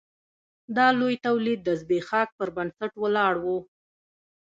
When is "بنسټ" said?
2.55-2.91